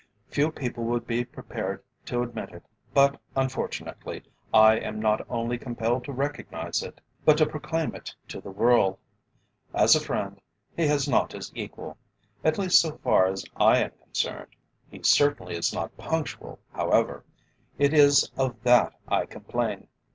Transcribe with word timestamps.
Few 0.29 0.49
people 0.51 0.85
would 0.85 1.05
be 1.05 1.23
prepared 1.23 1.83
to 2.05 2.23
admit 2.23 2.49
it, 2.49 2.63
but 2.91 3.21
unfortunately, 3.35 4.23
I 4.51 4.77
am 4.79 4.99
not 4.99 5.21
only 5.29 5.59
compelled 5.59 6.05
to 6.05 6.11
recognise 6.11 6.81
it, 6.81 6.99
but 7.23 7.37
to 7.37 7.45
proclaim 7.45 7.93
it 7.93 8.15
to 8.29 8.41
the 8.41 8.49
world. 8.49 8.97
As 9.75 9.95
a 9.95 9.99
friend, 9.99 10.41
he 10.75 10.87
has 10.87 11.07
not 11.07 11.33
his 11.33 11.51
equal 11.53 11.99
at 12.43 12.57
least 12.57 12.81
so 12.81 12.97
far 13.03 13.27
as 13.27 13.45
I 13.55 13.77
am 13.77 13.91
concerned; 13.91 14.55
he 14.89 14.97
is 14.97 15.07
certainly 15.07 15.59
not 15.71 15.95
punctual, 15.97 16.57
however. 16.73 17.23
It 17.77 17.93
is 17.93 18.27
of 18.35 18.55
that 18.63 18.95
I 19.07 19.27
complain. 19.27 19.87